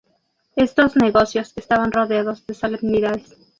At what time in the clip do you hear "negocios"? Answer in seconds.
0.95-1.53